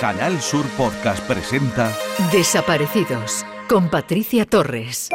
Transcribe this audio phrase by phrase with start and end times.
[0.00, 1.94] Canal Sur Podcast presenta
[2.32, 5.10] Desaparecidos con Patricia Torres.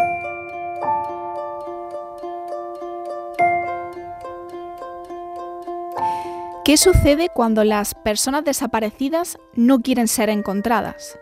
[6.64, 11.18] ¿Qué sucede cuando las personas desaparecidas no quieren ser encontradas?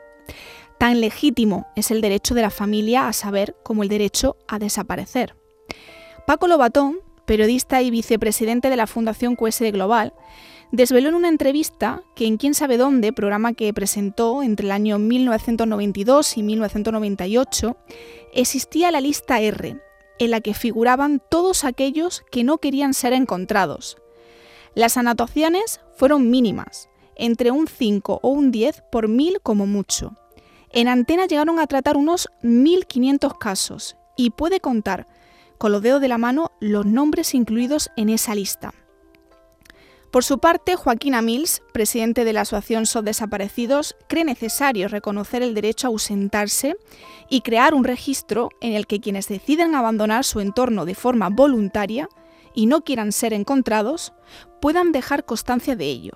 [0.78, 5.38] Tan legítimo es el derecho de la familia a saber como el derecho a desaparecer.
[6.28, 10.14] Paco Lobatón, periodista y vicepresidente de la Fundación QSD Global,
[10.74, 14.98] desveló en una entrevista que en Quién sabe dónde, programa que presentó entre el año
[14.98, 17.78] 1992 y 1998,
[18.34, 19.78] existía la lista R,
[20.18, 23.98] en la que figuraban todos aquellos que no querían ser encontrados.
[24.74, 30.18] Las anotaciones fueron mínimas, entre un 5 o un 10 por mil como mucho.
[30.72, 35.06] En antena llegaron a tratar unos 1.500 casos y puede contar
[35.60, 38.74] con los dedos de la mano los nombres incluidos en esa lista.
[40.14, 45.56] Por su parte, Joaquín Amils, presidente de la Asociación SOS Desaparecidos, cree necesario reconocer el
[45.56, 46.76] derecho a ausentarse
[47.32, 52.10] y crear un registro en el que quienes deciden abandonar su entorno de forma voluntaria
[52.54, 54.14] y no quieran ser encontrados,
[54.62, 56.12] puedan dejar constancia de ello.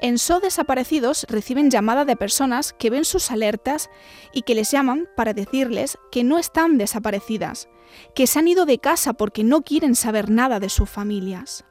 [0.00, 3.90] En SO Desaparecidos reciben llamada de personas que ven sus alertas
[4.32, 7.68] y que les llaman para decirles que no están desaparecidas,
[8.16, 11.64] que se han ido de casa porque no quieren saber nada de sus familias.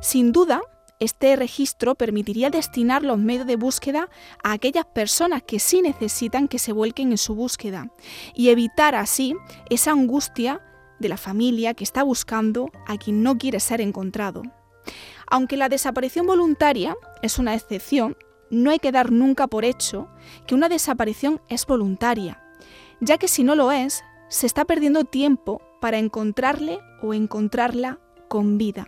[0.00, 0.62] Sin duda,
[0.98, 4.08] este registro permitiría destinar los medios de búsqueda
[4.42, 7.90] a aquellas personas que sí necesitan que se vuelquen en su búsqueda
[8.34, 9.34] y evitar así
[9.68, 10.62] esa angustia
[10.98, 14.42] de la familia que está buscando a quien no quiere ser encontrado.
[15.26, 18.16] Aunque la desaparición voluntaria es una excepción,
[18.50, 20.08] no hay que dar nunca por hecho
[20.46, 22.42] que una desaparición es voluntaria,
[23.00, 28.58] ya que si no lo es, se está perdiendo tiempo para encontrarle o encontrarla con
[28.58, 28.86] vida.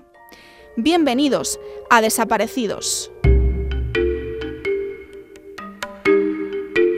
[0.78, 3.12] Bienvenidos a Desaparecidos.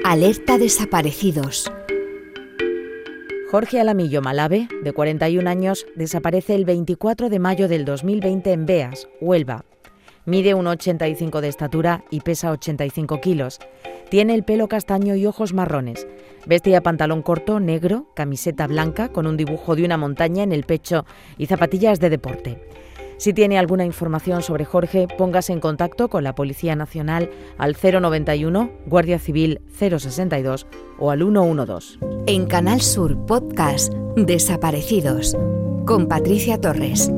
[0.04, 1.72] Alerta Desaparecidos.
[3.50, 9.08] Jorge Alamillo Malave, de 41 años, desaparece el 24 de mayo del 2020 en Beas,
[9.20, 9.64] Huelva.
[10.24, 13.58] Mide 1,85 de estatura y pesa 85 kilos.
[14.08, 16.06] Tiene el pelo castaño y ojos marrones.
[16.46, 21.04] Vestía pantalón corto, negro, camiseta blanca con un dibujo de una montaña en el pecho
[21.38, 22.60] y zapatillas de deporte.
[23.16, 28.70] Si tiene alguna información sobre Jorge, póngase en contacto con la Policía Nacional al 091,
[28.86, 30.66] Guardia Civil 062
[30.98, 31.98] o al 112.
[32.26, 35.36] En Canal Sur Podcast Desaparecidos
[35.86, 37.10] con Patricia Torres.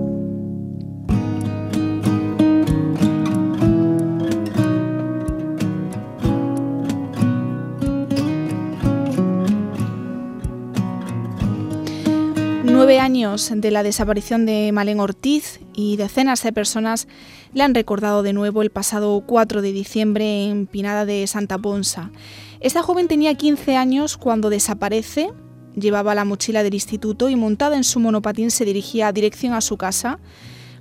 [13.06, 17.06] Años de la desaparición de Malén Ortiz y decenas de personas
[17.55, 22.11] le han recordado de nuevo el pasado 4 de diciembre en Pinada de Santa Ponsa.
[22.59, 25.31] Esta joven tenía 15 años cuando desaparece,
[25.77, 29.77] llevaba la mochila del instituto y montada en su monopatín se dirigía dirección a su
[29.77, 30.19] casa,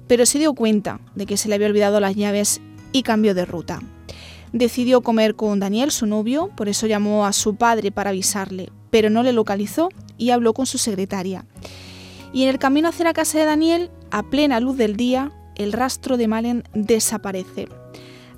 [0.07, 2.59] pero se dio cuenta de que se le había olvidado las llaves
[2.91, 3.83] y cambió de ruta.
[4.51, 9.11] Decidió comer con Daniel, su novio, por eso llamó a su padre para avisarle, pero
[9.11, 11.45] no le localizó y habló con su secretaria
[12.35, 15.71] y en el camino hacia la casa de Daniel, a plena luz del día, el
[15.71, 17.69] rastro de Malen desaparece.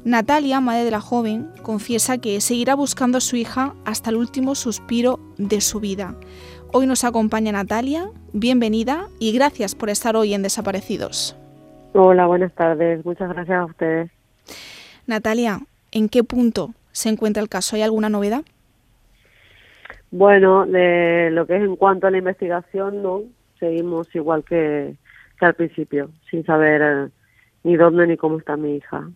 [0.05, 4.53] Natalia, madre de la joven, confiesa que seguirá buscando a su hija hasta el último
[4.53, 6.13] suspiro de su vida.
[6.71, 11.35] Hoy nos acompaña Natalia, bienvenida y gracias por estar hoy en Desaparecidos.
[11.93, 14.11] Hola, buenas tardes, muchas gracias a ustedes.
[15.07, 17.75] Natalia, ¿en qué punto se encuentra el caso?
[17.75, 18.43] ¿Hay alguna novedad?
[20.11, 23.23] Bueno, de lo que es en cuanto a la investigación, no
[23.59, 24.95] seguimos igual que,
[25.39, 27.09] al principio, sin saber eh,
[27.63, 29.09] ni dónde ni cómo está mi hija.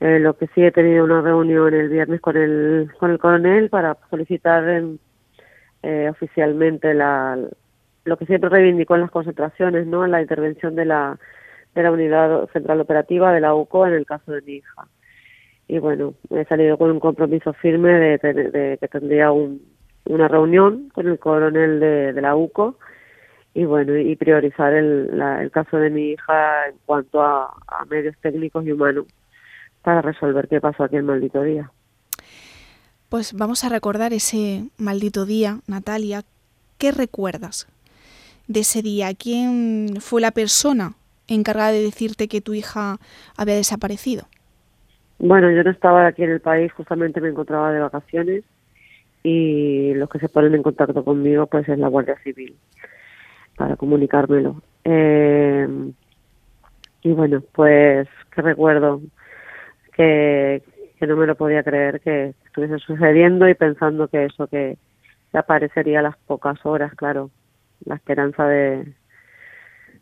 [0.00, 3.68] Eh, lo que sí he tenido una reunión el viernes con el, con el coronel
[3.68, 4.64] para solicitar
[5.82, 7.38] eh, oficialmente la,
[8.04, 10.06] lo que siempre reivindicó en las concentraciones, ¿no?
[10.06, 11.18] La intervención de la,
[11.74, 14.86] de la unidad central operativa de la UCO en el caso de mi hija.
[15.68, 19.62] Y bueno, he salido con un compromiso firme de, de, que tendría un,
[20.06, 22.76] una reunión con el coronel de, de la UCO
[23.54, 27.56] y bueno y priorizar el, el caso de mi hija en cuanto a,
[27.88, 29.06] medios técnicos y humanos
[29.82, 31.70] para resolver qué pasó aquel maldito día.
[33.08, 36.22] Pues vamos a recordar ese maldito día, Natalia.
[36.78, 37.66] ¿Qué recuerdas
[38.46, 39.14] de ese día?
[39.14, 40.92] ¿Quién fue la persona
[41.26, 42.98] encargada de decirte que tu hija
[43.36, 44.24] había desaparecido?
[45.18, 48.44] Bueno, yo no estaba aquí en el país, justamente me encontraba de vacaciones
[49.22, 52.56] y los que se ponen en contacto conmigo pues es la Guardia Civil
[53.60, 54.62] para comunicármelo.
[54.84, 55.68] Eh,
[57.02, 59.02] y bueno, pues que recuerdo
[59.92, 60.62] que,
[60.98, 64.78] que no me lo podía creer que estuviese sucediendo y pensando que eso que
[65.34, 67.30] aparecería a las pocas horas, claro,
[67.84, 68.94] la esperanza de,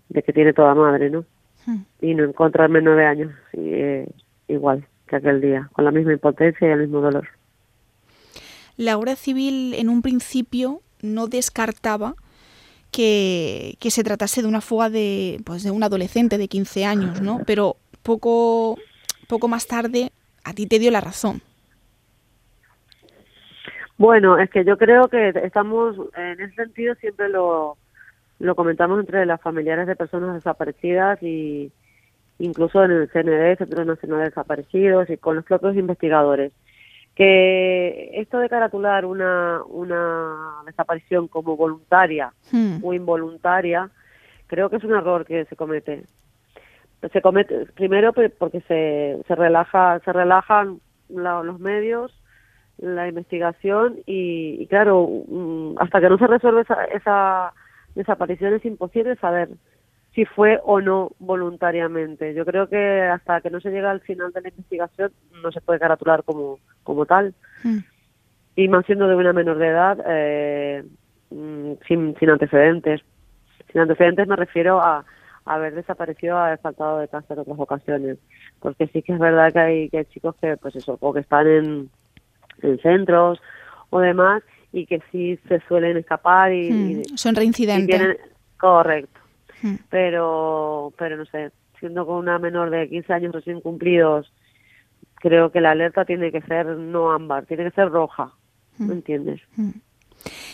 [0.08, 1.24] de que tiene toda madre, ¿no?
[1.66, 1.82] Hmm.
[2.00, 4.06] Y no encontrarme nueve años eh,
[4.46, 7.26] igual que aquel día, con la misma impotencia y el mismo dolor.
[8.76, 12.14] La obra civil en un principio no descartaba
[12.90, 17.20] que, que, se tratase de una fuga de, pues, de un adolescente de 15 años,
[17.20, 17.40] ¿no?
[17.46, 18.76] Pero poco,
[19.28, 20.10] poco más tarde
[20.44, 21.42] a ti te dio la razón.
[23.98, 27.76] Bueno, es que yo creo que estamos, en ese sentido siempre lo,
[28.38, 31.72] lo comentamos entre las familiares de personas desaparecidas y
[32.38, 36.52] incluso en el CND, Centro Nacional de Desaparecidos, y con los propios investigadores,
[37.18, 42.76] que esto de caratular una, una desaparición como voluntaria hmm.
[42.80, 43.90] o involuntaria,
[44.46, 46.04] creo que es un error que se comete.
[47.12, 52.16] Se comete primero porque se, se relaja, se relajan los medios,
[52.76, 57.52] la investigación y, claro, mm, hasta que no se resuelve esa, esa
[57.96, 59.48] desaparición es imposible saber
[60.18, 62.34] si fue o no voluntariamente.
[62.34, 65.12] Yo creo que hasta que no se llega al final de la investigación
[65.44, 67.36] no se puede caratular como, como tal.
[67.62, 67.78] Hmm.
[68.56, 70.82] Y más siendo de una menor de edad, eh,
[71.30, 73.00] mm, sin, sin antecedentes.
[73.70, 75.04] Sin antecedentes me refiero a,
[75.44, 78.18] haber desaparecido o haber faltado de casa en otras ocasiones.
[78.58, 81.20] Porque sí que es verdad que hay, que hay chicos que, pues eso, o que
[81.20, 81.90] están en,
[82.62, 83.40] en centros
[83.90, 84.42] o demás
[84.72, 88.18] y que sí se suelen escapar y, hmm, son reincidentes.
[88.56, 89.17] correcto.
[89.62, 89.76] Hmm.
[89.90, 94.32] Pero pero no sé, siendo con una menor de 15 años recién cumplidos,
[95.16, 98.32] creo que la alerta tiene que ser no ámbar, tiene que ser roja.
[98.78, 98.92] ¿Me hmm.
[98.92, 99.40] entiendes?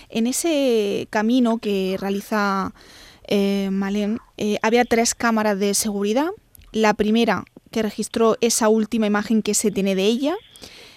[0.08, 2.72] En ese camino que realiza
[3.26, 6.28] eh, Malén, eh, había tres cámaras de seguridad.
[6.72, 10.36] La primera que registró esa última imagen que se tiene de ella.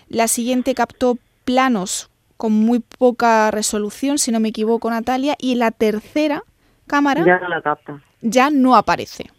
[0.09, 5.71] La siguiente captó planos con muy poca resolución, si no me equivoco, Natalia, y la
[5.71, 6.43] tercera
[6.87, 8.01] cámara ya no la capta.
[8.21, 9.29] Ya no aparece.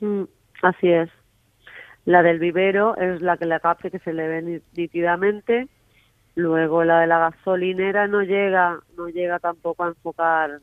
[0.00, 0.24] Mm,
[0.62, 1.10] así es.
[2.04, 5.68] La del vivero es la que la capta que se le ve nítidamente.
[6.34, 10.60] Luego la de la gasolinera no llega, no llega tampoco a enfocar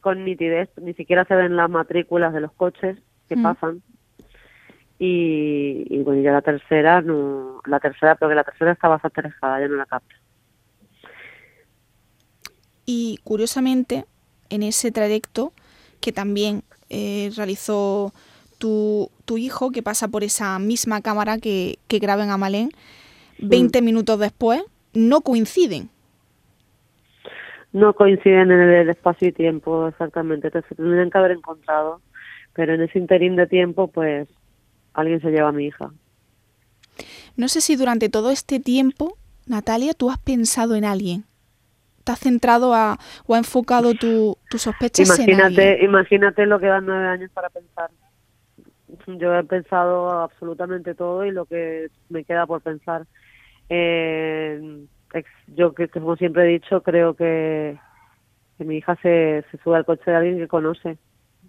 [0.00, 2.96] con nitidez, ni siquiera se ven las matrículas de los coches
[3.28, 3.42] que mm.
[3.42, 3.82] pasan.
[4.98, 9.20] Y, y, bueno, ya la tercera, no, la tercera, pero que la tercera está bastante
[9.20, 10.14] alejada, ya no la capta.
[12.86, 14.06] Y curiosamente,
[14.50, 15.52] en ese trayecto
[16.00, 18.12] que también eh, realizó
[18.58, 22.70] tu, tu, hijo, que pasa por esa misma cámara que, que graba en Amalén,
[23.38, 23.84] 20 mm.
[23.84, 24.62] minutos después,
[24.94, 25.90] no coinciden.
[27.72, 30.46] No coinciden en el espacio y tiempo, exactamente.
[30.46, 32.00] Entonces se tendrían que haber encontrado.
[32.54, 34.28] Pero en ese interín de tiempo, pues
[34.94, 35.90] alguien se lleva a mi hija.
[37.36, 41.24] No sé si durante todo este tiempo, Natalia, tú has pensado en alguien
[42.12, 47.06] has centrado a, o ha enfocado tu, tus sospechas imagínate, Imagínate lo que dan nueve
[47.06, 47.90] años para pensar.
[49.06, 53.06] Yo he pensado absolutamente todo y lo que me queda por pensar.
[53.68, 54.86] Eh,
[55.48, 57.78] yo, que como siempre he dicho, creo que,
[58.58, 60.98] que mi hija se, se sube al coche de alguien que conoce,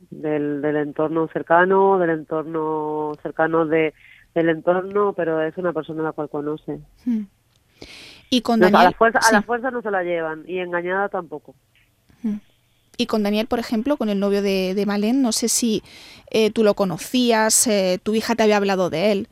[0.10, 3.94] del, del entorno cercano, del entorno cercano de,
[4.34, 6.80] del entorno, pero es una persona a la cual conoce.
[7.06, 7.24] Hmm.
[8.30, 11.10] Y con Daniel, a, la fuerza, a la fuerza no se la llevan y engañada
[11.10, 11.56] tampoco.
[12.98, 15.84] Y con Daniel, por ejemplo, con el novio de, de Malén, no sé si
[16.32, 19.28] eh, tú lo conocías, eh, tu hija te había hablado de él.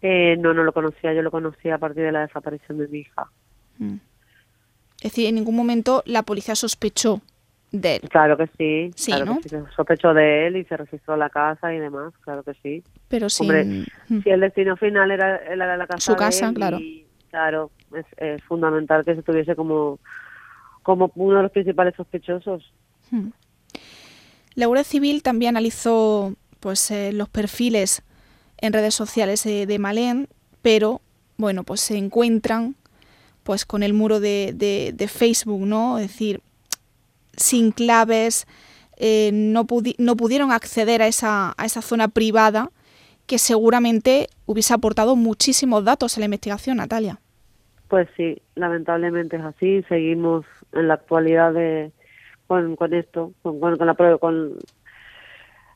[0.00, 2.98] Eh, no, no lo conocía, yo lo conocía a partir de la desaparición de mi
[3.00, 3.28] hija.
[4.96, 7.20] Es decir, en ningún momento la policía sospechó
[7.70, 8.08] de él.
[8.08, 11.72] Claro que sí, sí claro que sí, sospechó de él y se registró la casa
[11.74, 12.82] y demás, claro que sí.
[13.08, 13.46] Pero sí.
[14.22, 16.78] si el destino final era, era la casa Su casa, claro.
[17.30, 17.70] Claro,
[18.18, 19.98] es, fundamental que se tuviese como,
[20.82, 22.72] como uno de los principales sospechosos.
[23.10, 23.28] Hmm.
[24.54, 28.02] La Guardia Civil también analizó pues eh, los perfiles
[28.58, 30.28] en redes sociales de Malén,
[30.60, 31.00] pero
[31.36, 32.74] bueno, pues se encuentran
[33.42, 35.98] pues con el muro de, de, Facebook, ¿no?
[35.98, 36.42] Es decir,
[37.36, 38.46] sin claves,
[38.96, 39.66] eh, no,
[39.98, 42.70] no, pudieron acceder a esa, a esa zona privada
[43.30, 47.20] que seguramente hubiese aportado muchísimos datos a la investigación, Natalia.
[47.86, 49.84] Pues sí, lamentablemente es así.
[49.88, 51.92] Seguimos en la actualidad de,
[52.48, 54.58] con, con esto, con, con, la, con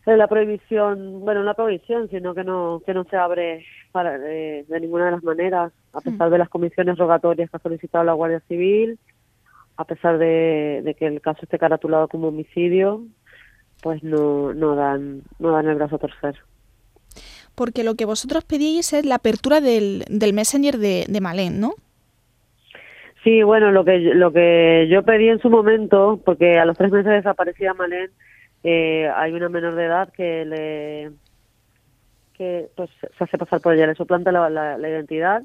[0.05, 4.67] la prohibición, bueno, no la prohibición, sino que no, que no se abre para, de,
[4.81, 8.41] ninguna de las maneras, a pesar de las comisiones rogatorias que ha solicitado la Guardia
[8.49, 8.99] Civil,
[9.77, 13.05] a pesar de, de que el caso esté caratulado como homicidio,
[13.81, 16.35] pues no, no dan, no dan el brazo a torcer.
[17.55, 21.75] Porque lo que vosotros pedís es la apertura del, Messenger de, de Malén, ¿no?
[23.25, 26.93] Sí, bueno, lo que lo que yo pedí en su momento, porque a los tres
[26.93, 28.11] meses desaparecía Malén,
[28.63, 31.11] eh, hay una menor de edad que le
[32.35, 35.43] que pues se hace pasar por ella, le suplanta la, identidad,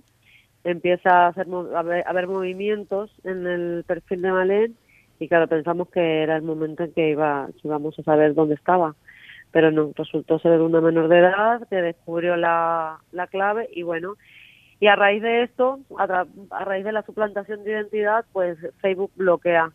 [0.66, 4.76] empieza a hacer a ver, movimientos en el perfil de Malén
[5.20, 8.56] y claro pensamos que era el momento en que iba que íbamos a saber dónde
[8.56, 8.96] estaba,
[9.52, 14.16] pero no resultó ser una menor de edad que descubrió la, la clave y bueno
[14.80, 16.26] y a raíz de esto, a,
[16.64, 19.72] raíz de la suplantación de identidad, pues Facebook bloquea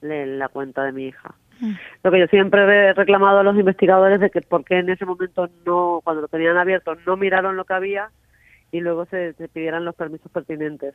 [0.00, 1.34] la cuenta de mi hija.
[1.60, 1.72] Mm.
[2.04, 5.04] Lo que yo siempre he reclamado a los investigadores de que por qué en ese
[5.04, 8.10] momento no, cuando lo tenían abierto, no miraron lo que había
[8.70, 10.94] y luego se, se pidieran los permisos pertinentes.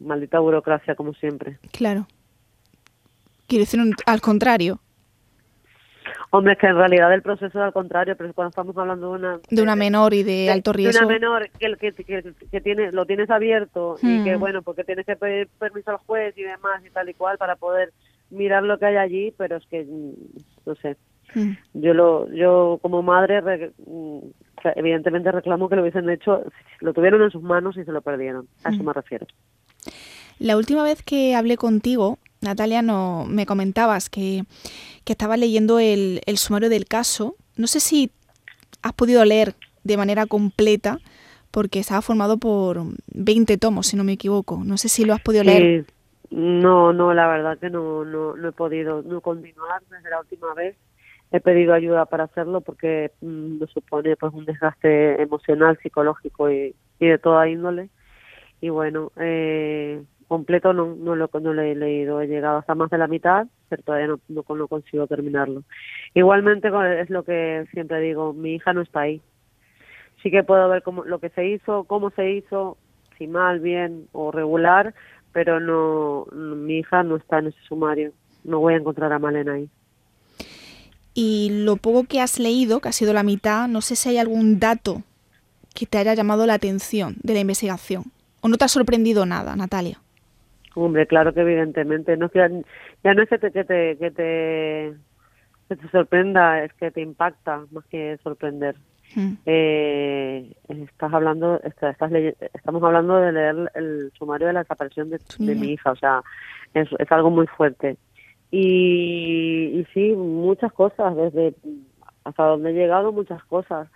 [0.00, 1.58] Maldita burocracia, como siempre.
[1.72, 2.06] Claro.
[3.46, 4.80] Quiero decir al contrario.
[6.36, 9.18] Hombre, es que en realidad el proceso es al contrario, pero cuando estamos hablando de
[9.18, 9.40] una...
[9.48, 10.98] De una menor y de, alto riesgo.
[10.98, 14.40] De una menor que, que, que, tiene, lo tienes abierto y que, hmm.
[14.40, 17.54] bueno, porque tienes que pedir permiso al juez y demás y tal y cual para
[17.54, 17.92] poder
[18.30, 20.12] mirar lo que hay allí, pero es que, mm,
[20.66, 20.96] no sé.
[21.36, 21.52] Hmm.
[21.72, 23.40] Yo lo yo como madre
[23.86, 24.18] mm,
[24.74, 26.42] evidentemente reclamo que lo hubiesen hecho,
[26.80, 28.48] lo tuvieron en sus manos y se lo perdieron.
[28.64, 28.86] A eso hmm.
[28.86, 29.26] me refiero.
[30.40, 34.44] La última vez que hablé contigo, Natalia, no, me comentabas que,
[35.04, 37.36] que estabas leyendo el, el sumario del caso.
[37.56, 38.10] No sé si
[38.82, 40.98] has podido leer de manera completa,
[41.50, 42.82] porque estaba formado por
[43.14, 44.62] 20 tomos, si no me equivoco.
[44.64, 45.86] No sé si lo has podido leer.
[46.30, 50.52] No, no, la verdad que no, no, no he podido no continuar desde la última
[50.54, 50.76] vez.
[51.30, 56.74] He pedido ayuda para hacerlo porque mm, me supone pues un desgaste emocional, psicológico y,
[56.98, 57.88] y de toda índole.
[58.60, 62.90] Y bueno, eh, completo no, no, lo, no lo he leído, he llegado hasta más
[62.90, 65.62] de la mitad, pero todavía no, no, consigo terminarlo.
[66.14, 66.68] Igualmente
[67.00, 69.20] es lo que siempre digo, mi hija no está ahí.
[70.22, 72.76] Sí que puedo ver cómo, lo que se hizo, cómo se hizo,
[73.18, 74.94] si mal, bien o regular,
[75.32, 78.12] pero no, mi hija no está en ese sumario.
[78.44, 79.68] No voy a encontrar a Malena ahí.
[81.14, 84.18] Y lo poco que has leído, que ha sido la mitad, no sé si hay
[84.18, 85.02] algún dato
[85.74, 88.04] que te haya llamado la atención de la investigación.
[88.40, 90.00] ¿O no te ha sorprendido nada, Natalia?
[90.74, 92.16] Hombre, claro que evidentemente.
[92.16, 94.94] No, ya, no es que te, que te, que te,
[95.68, 98.76] te sorprenda, es que te impacta más que sorprender.
[99.14, 99.34] Hmm.
[99.46, 101.96] Eh, estás hablando, estás,
[102.52, 105.20] estamos hablando de leer el sumario de la desaparición de,
[105.54, 106.22] mi hija, o sea,
[106.72, 107.96] es, es algo muy fuerte.
[108.50, 111.54] Y, y sí, muchas cosas, desde
[112.24, 113.88] hasta donde he llegado, muchas cosas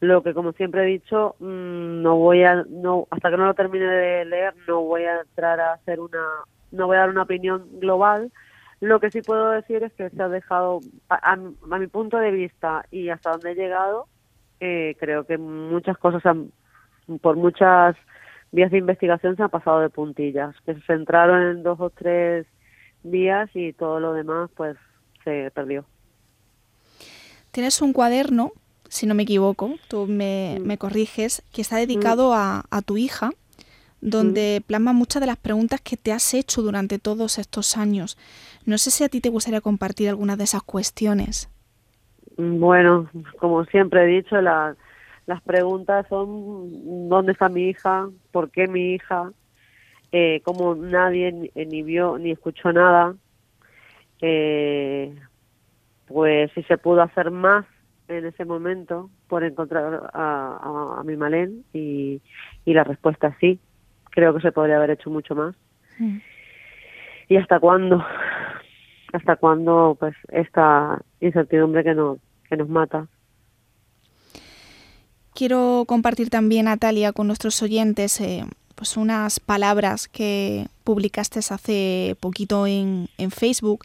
[0.00, 3.54] lo que como siempre he dicho mm, no voy a no hasta que no lo
[3.54, 6.24] termine de leer no voy a entrar a hacer una
[6.72, 8.32] no voy a dar una opinión global.
[8.80, 12.86] Lo que sí puedo decir es que se ha dejado a, mi punto de vista
[12.90, 14.06] y hasta donde he llegado
[14.60, 16.50] eh, creo que muchas cosas han,
[17.20, 17.96] por muchas
[18.52, 22.46] vías de investigación se han pasado de puntillas que se centraron en dos o tres
[23.02, 24.76] vías y todo lo demás pues
[25.24, 25.84] se perdió.
[27.50, 28.52] Tienes un cuaderno
[28.90, 30.76] si no me equivoco, tú me, mm.
[30.76, 32.62] corriges, que está dedicado mm.
[32.70, 33.30] a, tu hija,
[34.00, 34.66] donde mm.
[34.66, 38.18] plasma muchas de las preguntas que te has hecho durante todos estos años.
[38.66, 41.48] No sé si a ti te gustaría compartir algunas de esas cuestiones.
[42.36, 44.76] Bueno, como siempre he dicho, las
[45.44, 48.08] preguntas son ¿dónde está mi hija?
[48.32, 49.30] ¿Por qué mi hija?
[50.10, 53.14] Eh, como nadie ni, vio ni escuchó nada,
[54.20, 55.14] eh,
[56.08, 57.64] pues si se pudo hacer más
[58.10, 62.20] en ese momento por encontrar a, mi Malén y,
[62.66, 63.60] la respuesta es sí.
[64.10, 65.54] Creo que se podría haber hecho mucho más.
[67.28, 68.04] ¿Y hasta cuándo?
[69.12, 73.06] ¿Hasta cuándo pues esta incertidumbre que nos, que nos mata?
[75.34, 82.66] Quiero compartir también, Natalia, con nuestros oyentes eh, pues unas palabras que publicaste hace poquito
[82.66, 83.84] en, en Facebook.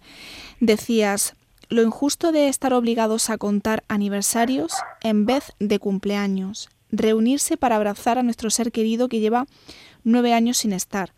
[0.60, 1.36] Decías,
[1.70, 8.18] lo injusto de estar obligados a contar aniversarios en vez de cumpleaños, reunirse para abrazar
[8.18, 9.48] a nuestro ser querido que lleva
[10.04, 11.14] nueve años sin estar,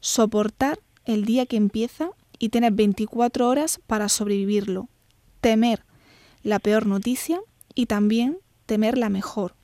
[0.00, 4.88] soportar el día que empieza y tener 24 horas para sobrevivirlo,
[5.40, 5.84] temer
[6.42, 7.40] la peor noticia
[7.74, 9.54] y también temer la mejor.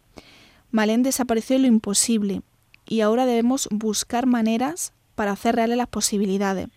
[0.71, 2.43] Malén desapareció lo imposible
[2.87, 6.69] y ahora debemos buscar maneras para hacer reales las posibilidades.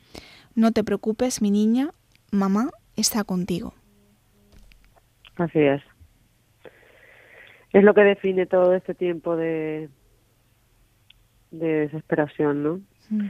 [0.53, 1.91] No te preocupes, mi niña,
[2.31, 3.73] mamá está contigo.
[5.37, 5.81] Así es.
[7.71, 9.89] Es lo que define todo este tiempo de,
[11.51, 12.79] de desesperación, ¿no?
[13.09, 13.29] Mm.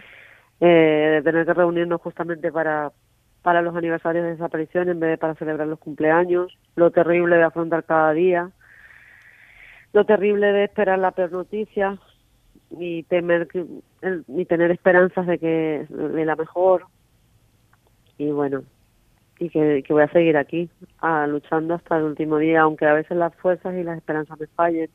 [0.59, 2.91] Eh, de tener que reunirnos justamente para,
[3.43, 7.43] para los aniversarios de desaparición en vez de para celebrar los cumpleaños, lo terrible de
[7.43, 8.51] afrontar cada día.
[9.93, 11.97] lo terrible de esperar la peor noticia
[12.71, 13.65] y temer que,
[14.27, 16.85] y tener esperanzas de que de la mejor
[18.17, 18.63] y bueno
[19.39, 20.69] y que, voy a seguir aquí
[21.27, 24.89] luchando hasta el último día aunque a veces las fuerzas y las esperanzas me fallen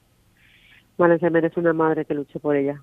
[0.99, 2.83] Vale, se merece una madre que luche por ella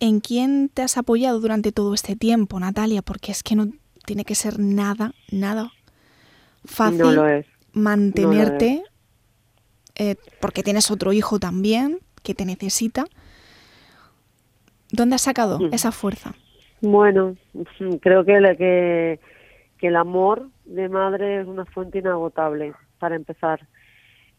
[0.00, 3.02] ¿En quién te has apoyado durante todo este tiempo, Natalia?
[3.02, 3.66] Porque es que no
[4.06, 5.72] tiene que ser nada, nada
[6.64, 8.82] fácil mantenerte,
[9.96, 13.06] eh, porque tienes otro hijo también que te necesita.
[14.90, 15.74] ¿Dónde has sacado mm.
[15.74, 16.34] esa fuerza?
[16.80, 17.36] Bueno,
[18.00, 19.20] creo que, que,
[19.78, 23.60] que el amor de madre es una fuente inagotable, para empezar.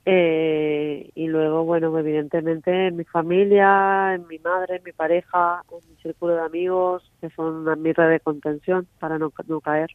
[0.05, 5.89] Eh, y luego, bueno, evidentemente en mi familia, en mi madre, en mi pareja, en
[5.89, 9.91] mi círculo de amigos, que son mi red de contención para no, no caer.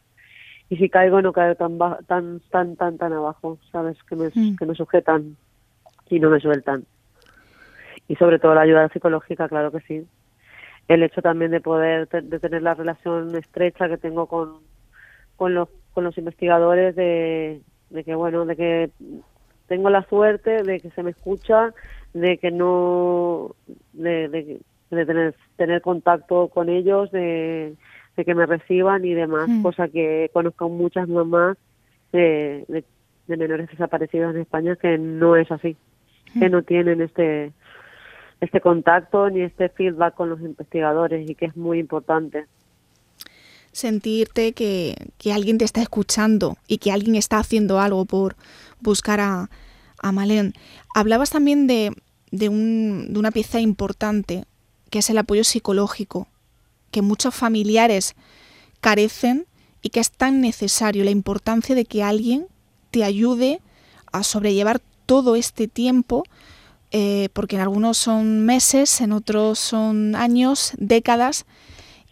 [0.69, 4.01] Y si caigo, no caer tan, tan, tan, tan, tan abajo, ¿sabes?
[4.03, 4.55] Que me, mm.
[4.57, 5.37] que me sujetan
[6.09, 6.85] y no me sueltan.
[8.07, 10.07] Y sobre todo la ayuda psicológica, claro que sí.
[10.87, 14.59] El hecho también de poder de tener la relación estrecha que tengo con,
[15.35, 18.89] con los con los investigadores de, de que bueno de que
[19.67, 21.73] tengo la suerte de que se me escucha,
[22.13, 23.55] de que no,
[23.93, 27.75] de, de, tener, tener contacto con ellos, de,
[28.15, 29.63] de que me reciban y demás, mm.
[29.63, 31.57] cosa que conozco muchas mamás
[32.11, 35.75] de, de, menores desaparecidos en España que no es así,
[36.35, 36.39] mm.
[36.39, 37.51] que no tienen este
[38.41, 42.45] este contacto ni este feedback con los investigadores y que es muy importante
[43.75, 48.37] sentirte que, que, alguien te está escuchando y que alguien está haciendo algo por
[48.79, 49.49] buscar a,
[50.01, 50.53] a Malén.
[50.95, 51.93] Hablabas también de,
[52.31, 54.45] de, un, de una pieza importante,
[54.89, 56.29] que es el apoyo psicológico,
[56.89, 58.15] que muchos familiares
[58.79, 59.45] carecen
[59.81, 62.47] y que es tan necesario, la importancia de que alguien
[62.91, 63.59] te ayude
[64.13, 66.23] a sobrellevar todo este tiempo,
[66.91, 71.45] eh, porque en algunos son meses, en otros son años, décadas,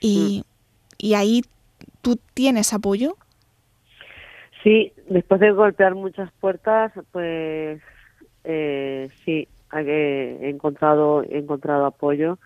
[0.01, 0.43] y, mm.
[0.97, 1.43] y ahí
[2.03, 3.15] ¿Tú tienes apoyo?
[4.61, 7.81] Sí, después de golpear muchas puertas, pues
[8.43, 12.39] eh, sí, he encontrado, he encontrado apoyo.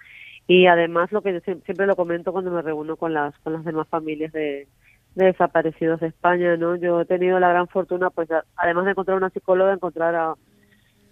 [0.47, 3.87] Y además, lo que siempre lo comento cuando me reúno con las, con las demás
[3.87, 4.67] familias de,
[5.15, 6.75] desaparecidos de España, ¿no?
[6.75, 10.35] Yo he tenido la gran fortuna, pues, además de encontrar una psicóloga, encontrar a,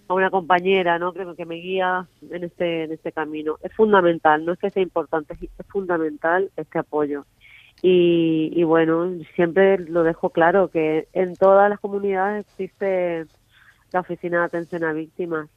[0.07, 1.13] a una compañera, ¿no?
[1.13, 3.57] Creo que me guía en este, en este camino.
[3.63, 7.25] Es fundamental, no es que sea importante, es fundamental este apoyo.
[7.87, 13.27] Y, bueno, siempre lo dejo claro que en todas las comunidades existe
[13.91, 15.49] la oficina de atención a víctimas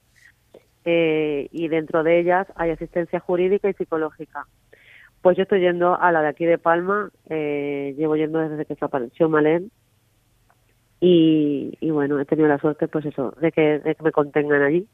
[0.84, 4.46] eh, y dentro de ellas hay asistencia jurídica y psicológica.
[5.22, 8.74] Pues yo estoy yendo a la de aquí de Palma, eh, llevo yendo desde que
[8.74, 9.70] desapareció Malén
[11.00, 14.60] y, y bueno, he tenido la suerte pues eso, de que, de que me contengan
[14.60, 14.86] allí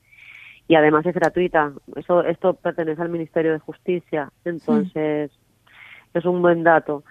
[0.69, 1.73] y además es gratuita.
[1.97, 5.33] Eso esto pertenece al Ministerio de Justicia, entonces
[6.15, 7.03] es un buen dato.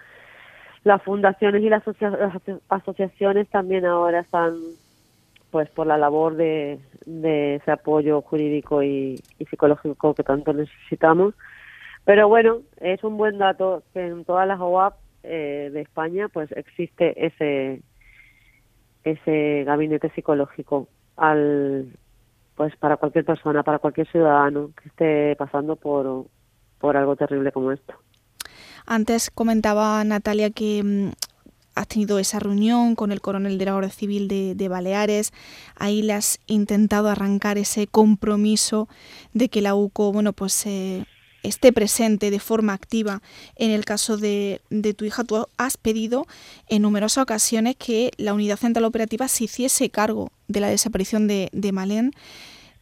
[0.84, 1.82] Las fundaciones y las,
[2.68, 4.58] asociaciones también ahora están,
[5.50, 9.16] pues, por la labor de, ese apoyo jurídico y,
[9.50, 11.34] psicológico que tanto necesitamos.
[12.04, 16.52] Pero bueno, es un buen dato que en todas las OAP eh, de España, pues,
[16.52, 17.80] existe ese
[19.04, 21.86] ese gabinete psicológico al
[22.56, 26.26] pues para cualquier persona, para cualquier ciudadano que esté pasando por,
[26.78, 27.94] por algo terrible como esto.
[28.86, 31.12] Antes comentaba Natalia que mm,
[31.74, 35.32] has tenido esa reunión con el coronel de la Guardia Civil de, Baleares.
[35.76, 38.88] Ahí le has intentado arrancar ese compromiso
[39.32, 41.04] de que la UCO, bueno, pues eh,
[41.42, 43.22] esté presente de forma activa
[43.56, 44.60] en el caso de,
[44.96, 45.24] tu hija.
[45.24, 46.26] Tú has pedido
[46.68, 51.70] en numerosas ocasiones que la Unidad Central Operativa se hiciese cargo de la desaparición de,
[51.72, 52.12] Malén.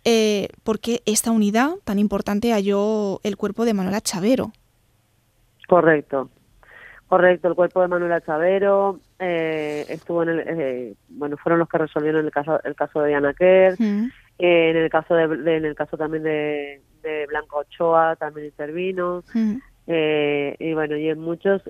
[0.05, 4.53] Eh, porque esta unidad tan importante halló el cuerpo de Manuela Chavero,
[5.69, 6.31] Correcto,
[7.09, 7.49] correcto.
[7.49, 12.25] El cuerpo de Manuela Chavero eh, estuvo en el, eh, bueno, fueron los que resolvieron
[12.25, 13.77] el caso, el caso de Diana Kerr.
[14.39, 19.23] Eh, en el caso de, en el caso también de, de Blanca Ochoa también intervino.
[19.87, 21.63] y bueno, y en muchos,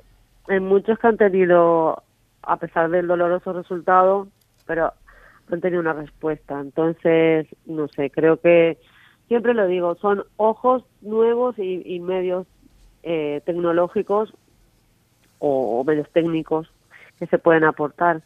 [0.48, 2.02] en muchos que han tenido,
[2.42, 4.28] a pesar del doloroso resultado,
[4.66, 4.92] pero
[5.50, 6.60] han tenido una respuesta.
[6.60, 8.78] Entonces, no sé, creo que
[9.28, 12.46] siempre lo digo, son ojos nuevos y, y medios
[13.02, 14.34] eh, tecnológicos
[15.38, 16.70] o, medios técnicos
[17.18, 18.22] que se pueden aportar.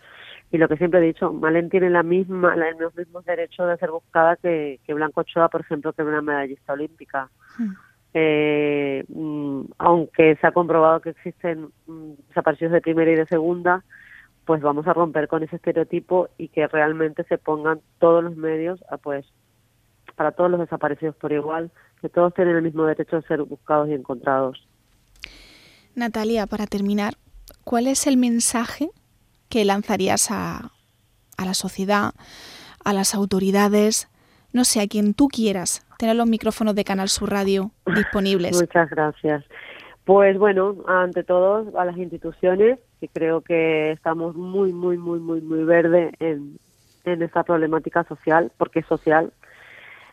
[0.53, 3.91] Y lo que siempre he dicho, Malén tiene la misma, los mismos derechos de ser
[3.91, 7.29] buscada que, Blanco Ochoa, por ejemplo, que una medallista olímpica.
[7.59, 7.73] Hmm.
[8.15, 13.83] Eh, mm, aunque se ha comprobado que existen mm, desaparecidos de primera y de segunda,
[14.47, 18.83] pues vamos a romper con ese estereotipo y que realmente se pongan todos los medios
[18.89, 19.27] a pues
[20.17, 23.89] para todos los desaparecidos por igual, que todos tienen el mismo derecho a ser buscados
[23.89, 24.67] y encontrados.
[25.95, 27.15] Natalia, para terminar,
[27.65, 28.91] ¿cuál es el mensaje
[29.49, 30.73] que lanzarías a,
[31.37, 32.13] a la sociedad,
[32.85, 34.09] a las autoridades,
[34.53, 38.57] no sé, a quien tú quieras, tener los micrófonos de Canal Sur Radio disponibles?
[38.61, 39.45] Muchas gracias.
[40.05, 45.41] Pues bueno, ante todo a las instituciones, que creo que estamos muy, muy, muy, muy,
[45.41, 46.59] muy verde en,
[47.05, 49.33] en esta problemática social, porque es social.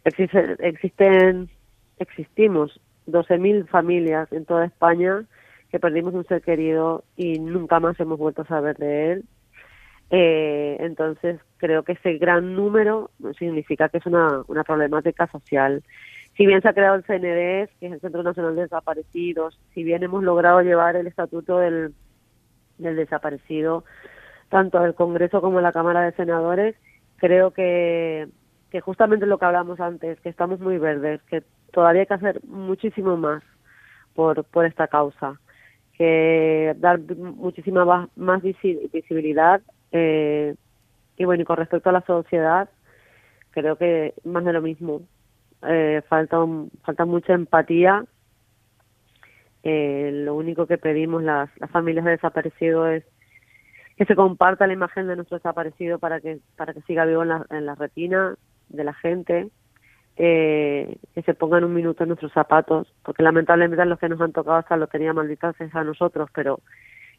[0.05, 1.49] Existe, existen,
[1.97, 5.23] existimos 12.000 familias en toda España
[5.71, 9.23] que perdimos un ser querido y nunca más hemos vuelto a saber de él.
[10.11, 15.83] Eh, entonces, creo que ese gran número significa que es una, una problemática social
[16.35, 19.83] si bien se ha creado el CND, que es el Centro Nacional de Desaparecidos, si
[19.83, 21.93] bien hemos logrado llevar el estatuto del,
[22.77, 23.83] del desaparecido
[24.49, 26.75] tanto al Congreso como a la Cámara de Senadores,
[27.17, 28.27] creo que,
[28.73, 32.43] que justamente lo que hablamos antes, que estamos muy verdes, que todavía hay que hacer
[32.45, 33.43] muchísimo más
[34.15, 35.39] por, por esta causa,
[35.95, 39.61] que dar muchísima más visibilidad.
[39.91, 40.55] Eh,
[41.17, 42.67] y bueno, y con respecto a la sociedad,
[43.51, 45.01] creo que más de lo mismo
[45.61, 46.37] eh, falta,
[46.81, 48.03] falta mucha empatía.
[49.61, 53.03] Eh, lo único que pedimos las, las familias de desaparecidos es
[53.97, 57.29] que se comparta la imagen de nuestro desaparecido para que para que siga vivo en
[57.29, 58.35] la, en la retina
[58.73, 59.49] de la gente,
[60.17, 64.33] eh, que se pongan un minuto en nuestros zapatos, porque lamentablemente los que nos han
[64.33, 66.59] tocado hasta lo tenía malditas es a nosotros, pero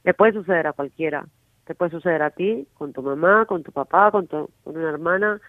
[0.05, 1.27] le puede suceder a cualquiera,
[1.65, 4.91] te puede suceder a ti, con tu mamá, con tu papá, con, tu, con una
[4.91, 5.41] hermana,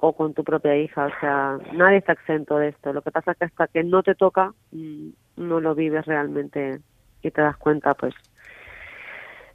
[0.00, 2.92] o con tu propia hija, o sea, nadie está exento de esto.
[2.92, 6.80] Lo que pasa es que hasta que no te toca, mm, no lo vives realmente
[7.22, 8.14] y te das cuenta, pues,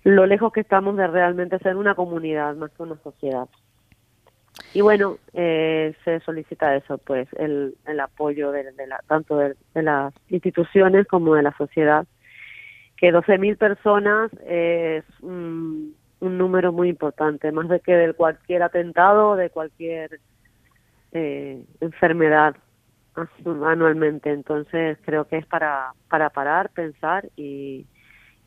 [0.04, 3.50] lo lejos que estamos de realmente ser una comunidad más que una sociedad.
[4.74, 10.14] Y bueno, eh, se solicita eso, pues, el, el apoyo de, la, tanto de, las
[10.30, 12.06] instituciones como de la sociedad.
[12.98, 19.50] Que 12.000 personas es un número muy importante, más de que de cualquier atentado, de
[19.52, 20.20] cualquier
[21.12, 22.56] eh, enfermedad
[23.66, 24.32] anualmente.
[24.32, 27.86] Entonces creo que es para, para parar, pensar y,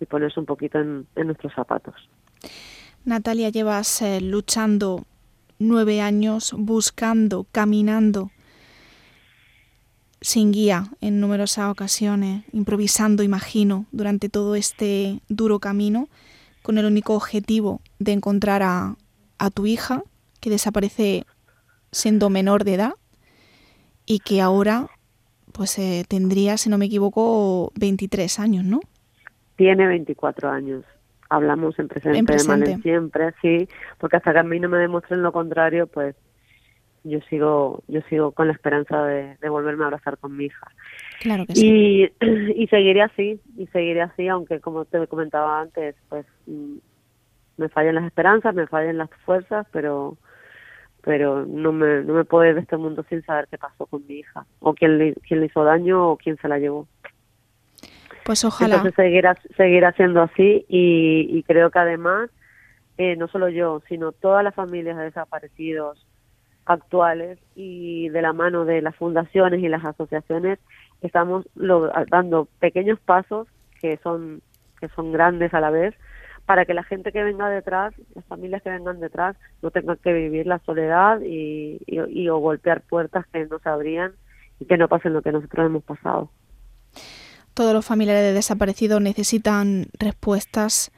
[0.08, 1.94] ponerse un poquito en, nuestros zapatos.
[3.04, 5.04] Natalia, llevas eh, luchando
[5.60, 8.30] nueve años, buscando, caminando,
[10.20, 16.08] sin guía en numerosas ocasiones, improvisando, imagino, durante todo este duro camino,
[16.62, 18.96] con el único objetivo de encontrar a,
[19.38, 20.02] a tu hija,
[20.40, 21.24] que desaparece
[21.92, 22.94] siendo menor de edad
[24.06, 24.88] y que ahora
[25.52, 28.80] pues eh, tendría, si no me equivoco, 23 años, ¿no?
[29.56, 30.84] Tiene 24 años.
[31.30, 32.70] Hablamos en presente, en presente.
[32.70, 36.16] De siempre, sí, porque hasta que a mí no me demuestren lo contrario, pues
[37.04, 40.66] yo sigo yo sigo con la esperanza de, volverme a abrazar con mi hija.
[41.20, 42.10] Claro que sí.
[42.20, 46.76] Y, y seguiré así, y seguiré así, aunque como te comentaba antes, pues mm,
[47.56, 50.18] me fallan las esperanzas, me fallan las fuerzas, pero
[51.02, 54.06] pero no me, no me puedo ir de este mundo sin saber qué pasó con
[54.06, 56.86] mi hija, o quién le, quién le hizo daño o quién se la llevó.
[58.24, 58.76] Pues ojalá.
[58.76, 62.30] Entonces seguirá, seguirá siendo así y, y creo que además,
[62.98, 66.06] eh, no solo yo, sino todas las familias de desaparecidos
[66.66, 70.58] actuales y de la mano de las fundaciones y las asociaciones,
[71.02, 73.48] estamos dando pequeños pasos
[73.80, 74.42] que son,
[74.80, 75.94] que son grandes a la vez
[76.46, 80.12] para que la gente que venga detrás, las familias que vengan detrás, no tengan que
[80.12, 84.14] vivir la soledad y, y, o golpear puertas que no se abrían
[84.58, 86.30] y que no pasen lo que nosotros hemos pasado.
[87.60, 90.90] Todos los familiares de desaparecidos necesitan respuestas.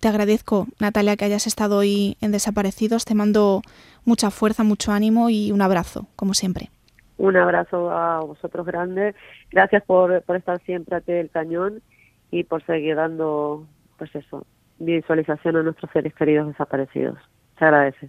[0.00, 3.04] Te agradezco, Natalia, que hayas estado hoy en Desaparecidos.
[3.04, 3.60] Te mando
[4.06, 6.70] mucha fuerza, mucho ánimo y un abrazo, como siempre.
[7.18, 9.14] Un abrazo a vosotros grande.
[9.50, 11.82] Gracias por, por estar siempre a del cañón
[12.30, 13.66] y por seguir dando
[13.98, 14.46] pues eso,
[14.78, 17.18] visualización a nuestros seres queridos desaparecidos.
[17.58, 18.08] Se agradece.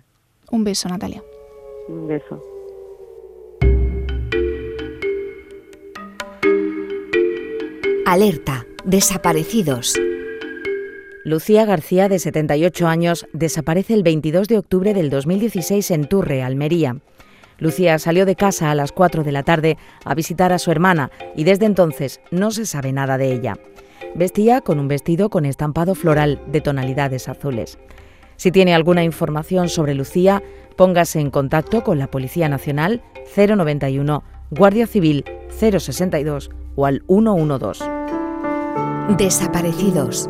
[0.50, 1.22] Un beso, Natalia.
[1.90, 2.42] Un beso.
[8.10, 9.94] Alerta, desaparecidos.
[11.24, 16.98] Lucía García, de 78 años, desaparece el 22 de octubre del 2016 en Turre, Almería.
[17.60, 21.12] Lucía salió de casa a las 4 de la tarde a visitar a su hermana
[21.36, 23.60] y desde entonces no se sabe nada de ella.
[24.16, 27.78] Vestía con un vestido con estampado floral de tonalidades azules.
[28.38, 30.42] Si tiene alguna información sobre Lucía,
[30.78, 33.04] póngase en contacto con la Policía Nacional
[33.38, 35.26] 091, Guardia Civil
[35.60, 36.50] 062
[36.86, 37.84] al 112.
[39.18, 40.30] Desaparecidos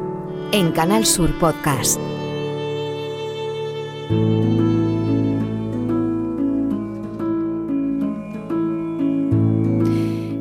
[0.52, 2.00] en Canal Sur Podcast.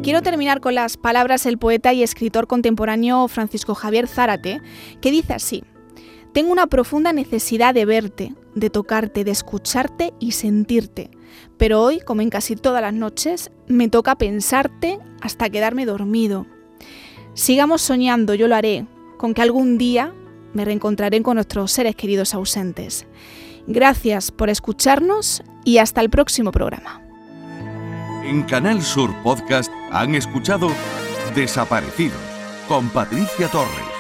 [0.02, 4.62] Quiero terminar con las palabras del poeta y escritor contemporáneo Francisco Javier Zárate,
[5.02, 5.64] que dice así,
[6.32, 11.10] Tengo una profunda necesidad de verte, de tocarte, de escucharte y sentirte,
[11.56, 16.46] pero hoy, como en casi todas las noches, me toca pensarte hasta quedarme dormido.
[17.34, 20.14] Sigamos soñando, yo lo haré, con que algún día
[20.54, 23.06] me reencontraré con nuestros seres queridos ausentes.
[23.66, 27.02] Gracias por escucharnos y hasta el próximo programa.
[28.24, 30.70] En Canal Sur Podcast han escuchado
[31.34, 32.18] Desaparecidos
[32.66, 33.97] con Patricia Torres.